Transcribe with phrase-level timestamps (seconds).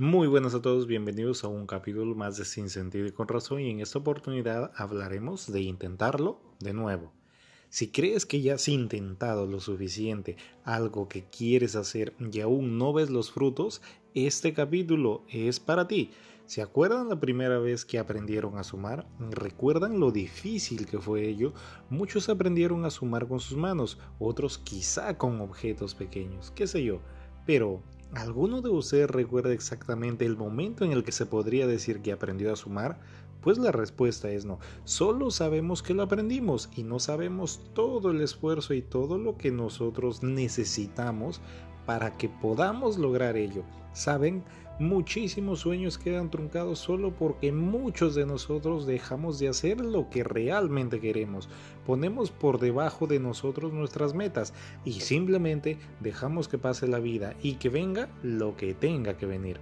[0.00, 3.60] Muy buenas a todos, bienvenidos a un capítulo más de Sin Sentido y con Razón
[3.60, 7.12] y en esta oportunidad hablaremos de intentarlo de nuevo.
[7.68, 12.94] Si crees que ya has intentado lo suficiente algo que quieres hacer y aún no
[12.94, 13.82] ves los frutos,
[14.14, 16.12] este capítulo es para ti.
[16.46, 19.06] ¿Se acuerdan la primera vez que aprendieron a sumar?
[19.18, 21.52] ¿Recuerdan lo difícil que fue ello?
[21.90, 27.02] Muchos aprendieron a sumar con sus manos, otros quizá con objetos pequeños, qué sé yo.
[27.44, 27.82] Pero,
[28.14, 32.52] ¿Alguno de ustedes recuerda exactamente el momento en el que se podría decir que aprendió
[32.52, 32.98] a sumar?
[33.40, 34.58] Pues la respuesta es no.
[34.84, 39.52] Solo sabemos que lo aprendimos y no sabemos todo el esfuerzo y todo lo que
[39.52, 41.40] nosotros necesitamos
[41.86, 43.62] para que podamos lograr ello.
[43.92, 44.44] ¿Saben?
[44.80, 51.00] Muchísimos sueños quedan truncados solo porque muchos de nosotros dejamos de hacer lo que realmente
[51.00, 51.50] queremos.
[51.84, 54.54] Ponemos por debajo de nosotros nuestras metas
[54.86, 59.60] y simplemente dejamos que pase la vida y que venga lo que tenga que venir.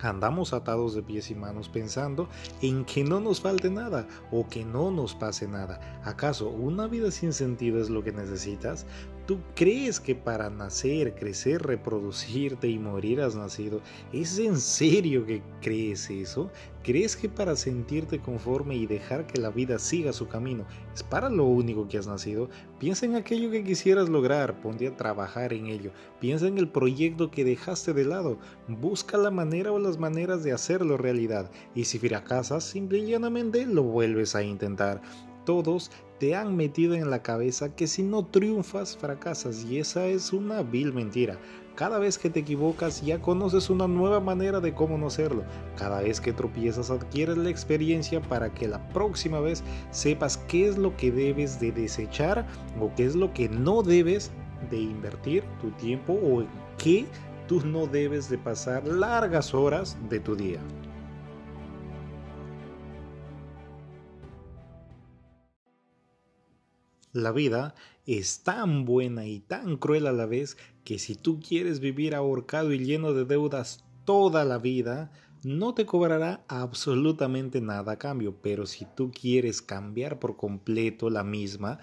[0.00, 2.28] Andamos atados de pies y manos pensando
[2.62, 6.00] en que no nos falte nada o que no nos pase nada.
[6.04, 8.86] ¿Acaso una vida sin sentido es lo que necesitas?
[9.28, 13.82] ¿Tú crees que para nacer, crecer, reproducirte y morir has nacido?
[14.10, 16.50] ¿Es en serio que crees eso?
[16.82, 21.28] ¿Crees que para sentirte conforme y dejar que la vida siga su camino es para
[21.28, 22.48] lo único que has nacido?
[22.78, 25.90] Piensa en aquello que quisieras lograr, ponte a trabajar en ello.
[26.20, 28.38] Piensa en el proyecto que dejaste de lado.
[28.66, 31.50] Busca la manera o las maneras de hacerlo realidad.
[31.74, 35.02] Y si fracasas, simple y llanamente lo vuelves a intentar
[35.48, 40.34] todos te han metido en la cabeza que si no triunfas fracasas y esa es
[40.34, 41.38] una vil mentira.
[41.74, 45.44] Cada vez que te equivocas ya conoces una nueva manera de cómo no hacerlo.
[45.78, 50.76] Cada vez que tropiezas adquieres la experiencia para que la próxima vez sepas qué es
[50.76, 52.46] lo que debes de desechar
[52.78, 54.30] o qué es lo que no debes
[54.68, 57.06] de invertir tu tiempo o en qué
[57.46, 60.60] tú no debes de pasar largas horas de tu día.
[67.12, 67.74] La vida
[68.06, 72.72] es tan buena y tan cruel a la vez que si tú quieres vivir ahorcado
[72.72, 75.10] y lleno de deudas toda la vida,
[75.42, 81.24] no te cobrará absolutamente nada a cambio, pero si tú quieres cambiar por completo la
[81.24, 81.78] misma,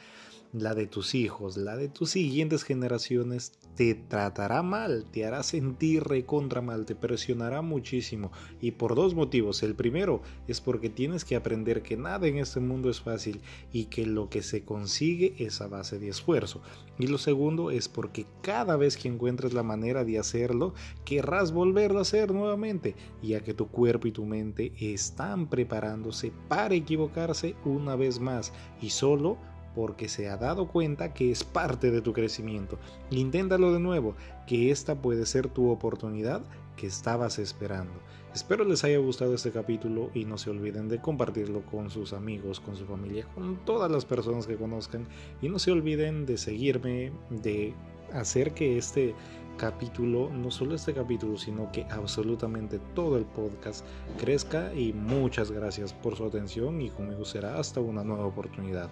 [0.60, 6.04] la de tus hijos, la de tus siguientes generaciones, te tratará mal, te hará sentir
[6.04, 8.32] recontra mal, te presionará muchísimo.
[8.62, 9.64] Y por dos motivos.
[9.64, 13.42] El primero es porque tienes que aprender que nada en este mundo es fácil
[13.74, 16.62] y que lo que se consigue es a base de esfuerzo.
[16.98, 20.74] Y lo segundo es porque cada vez que encuentres la manera de hacerlo,
[21.04, 26.76] querrás volverlo a hacer nuevamente, ya que tu cuerpo y tu mente están preparándose para
[26.76, 29.38] equivocarse una vez más y solo
[29.76, 32.80] porque se ha dado cuenta que es parte de tu crecimiento.
[33.12, 34.16] Inténtalo de nuevo,
[34.48, 36.42] que esta puede ser tu oportunidad
[36.76, 37.94] que estabas esperando.
[38.34, 42.60] Espero les haya gustado este capítulo y no se olviden de compartirlo con sus amigos,
[42.60, 45.08] con su familia, con todas las personas que conozcan
[45.42, 47.74] y no se olviden de seguirme, de
[48.14, 49.16] hacer que este
[49.58, 53.86] capítulo, no solo este capítulo, sino que absolutamente todo el podcast
[54.20, 58.90] crezca y muchas gracias por su atención y conmigo será hasta una nueva oportunidad.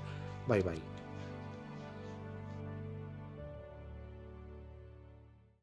[0.47, 0.92] バイバイ。